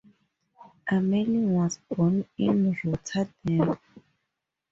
Ameling 0.89 1.49
was 1.53 1.77
born 1.91 2.25
in 2.35 2.75
Rotterdam. 2.83 3.77